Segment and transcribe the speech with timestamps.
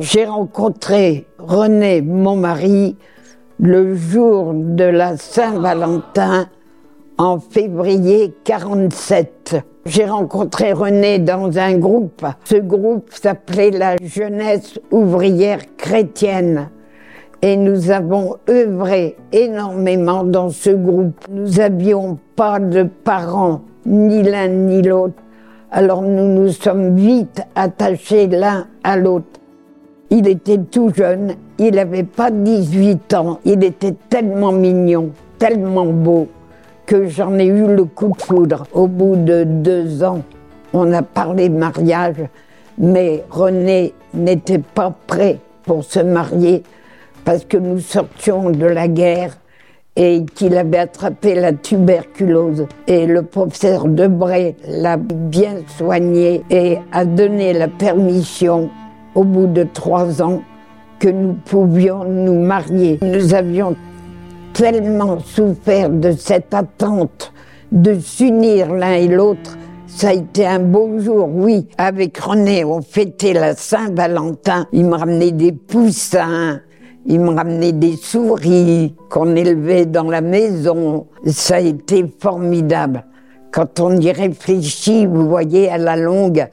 [0.00, 2.96] J'ai rencontré René, mon mari,
[3.60, 6.48] le jour de la Saint-Valentin
[7.16, 9.54] en février 47.
[9.86, 12.26] J'ai rencontré René dans un groupe.
[12.42, 16.70] Ce groupe s'appelait la Jeunesse ouvrière chrétienne.
[17.40, 21.24] Et nous avons œuvré énormément dans ce groupe.
[21.30, 25.22] Nous n'avions pas de parents, ni l'un ni l'autre.
[25.70, 29.33] Alors nous nous sommes vite attachés l'un à l'autre.
[30.10, 36.28] Il était tout jeune, il n'avait pas 18 ans, il était tellement mignon, tellement beau,
[36.86, 38.66] que j'en ai eu le coup de foudre.
[38.72, 40.22] Au bout de deux ans,
[40.72, 42.16] on a parlé mariage,
[42.78, 46.62] mais René n'était pas prêt pour se marier
[47.24, 49.38] parce que nous sortions de la guerre
[49.96, 52.66] et qu'il avait attrapé la tuberculose.
[52.86, 58.70] Et le professeur Debray l'a bien soigné et a donné la permission
[59.14, 60.42] au bout de trois ans
[60.98, 62.98] que nous pouvions nous marier.
[63.02, 63.76] Nous avions
[64.52, 67.32] tellement souffert de cette attente
[67.72, 69.58] de s'unir l'un et l'autre.
[69.86, 71.66] Ça a été un beau jour, oui.
[71.76, 74.66] Avec René, on fêtait la Saint-Valentin.
[74.72, 76.60] Il me ramenait des poussins,
[77.06, 81.06] il me ramenait des souris qu'on élevait dans la maison.
[81.26, 83.04] Ça a été formidable.
[83.52, 86.48] Quand on y réfléchit, vous voyez, à la longue,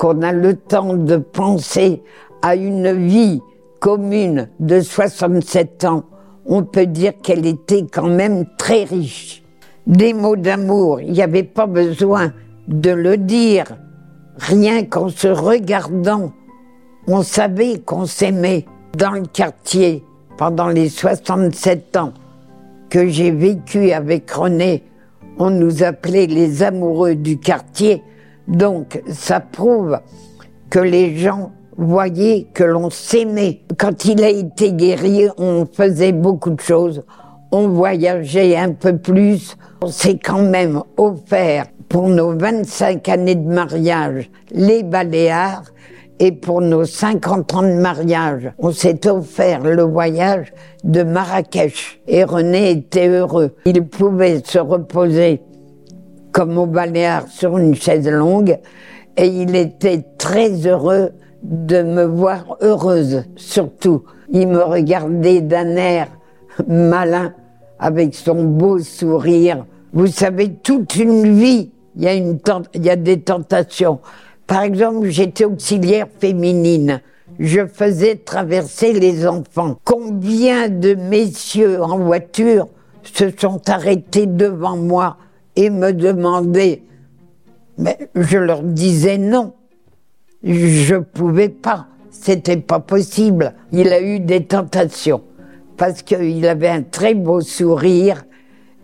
[0.00, 2.02] qu'on a le temps de penser
[2.40, 3.42] à une vie
[3.80, 6.04] commune de 67 ans,
[6.46, 9.42] on peut dire qu'elle était quand même très riche.
[9.86, 12.32] Des mots d'amour, il n'y avait pas besoin
[12.66, 13.66] de le dire.
[14.38, 16.32] Rien qu'en se regardant,
[17.06, 18.64] on savait qu'on s'aimait.
[18.96, 20.02] Dans le quartier,
[20.38, 22.14] pendant les 67 ans
[22.88, 24.82] que j'ai vécu avec René,
[25.38, 28.02] on nous appelait les amoureux du quartier
[28.50, 30.00] donc, ça prouve
[30.70, 33.60] que les gens voyaient que l'on s'aimait.
[33.78, 37.04] Quand il a été guéri, on faisait beaucoup de choses.
[37.52, 39.56] On voyageait un peu plus.
[39.82, 45.62] On s'est quand même offert pour nos 25 années de mariage les Baléares
[46.18, 50.52] et pour nos 50 ans de mariage, on s'est offert le voyage
[50.84, 52.00] de Marrakech.
[52.06, 53.54] Et René était heureux.
[53.64, 55.40] Il pouvait se reposer
[56.32, 58.58] comme au Baléares sur une chaise longue
[59.16, 61.10] et il était très heureux
[61.42, 64.04] de me voir heureuse, surtout.
[64.30, 66.08] Il me regardait d'un air
[66.68, 67.34] malin
[67.78, 69.64] avec son beau sourire.
[69.92, 72.38] Vous savez, toute une vie, il y a, une
[72.74, 74.00] il y a des tentations.
[74.46, 77.00] Par exemple, j'étais auxiliaire féminine.
[77.38, 79.76] Je faisais traverser les enfants.
[79.84, 82.68] Combien de messieurs en voiture
[83.02, 85.16] se sont arrêtés devant moi
[85.56, 86.82] et me demandaient,
[87.78, 89.54] mais je leur disais non.
[90.42, 91.86] Je pouvais pas.
[92.10, 93.54] C'était pas possible.
[93.72, 95.22] Il a eu des tentations.
[95.76, 98.24] Parce qu'il avait un très beau sourire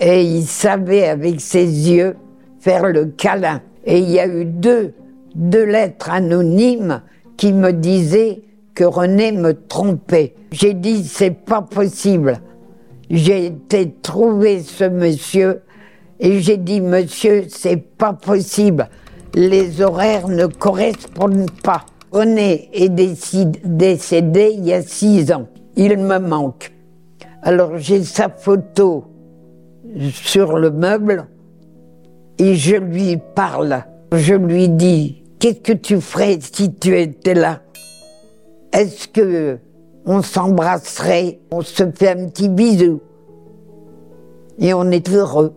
[0.00, 2.16] et il savait avec ses yeux
[2.58, 3.62] faire le câlin.
[3.84, 4.94] Et il y a eu deux,
[5.34, 7.02] deux lettres anonymes
[7.36, 8.42] qui me disaient
[8.74, 10.34] que René me trompait.
[10.50, 12.40] J'ai dit c'est pas possible.
[13.08, 15.62] J'ai été trouver ce monsieur
[16.20, 18.88] et j'ai dit, monsieur, c'est pas possible.
[19.34, 21.86] Les horaires ne correspondent pas.
[22.12, 25.46] René est décédé il y a six ans.
[25.76, 26.72] Il me manque.
[27.42, 29.04] Alors j'ai sa photo
[30.10, 31.28] sur le meuble
[32.38, 33.84] et je lui parle.
[34.12, 37.60] Je lui dis, qu'est-ce que tu ferais si tu étais là?
[38.72, 39.58] Est-ce que
[40.04, 41.38] on s'embrasserait?
[41.50, 43.00] On se fait un petit bisou?
[44.58, 45.54] Et on est heureux.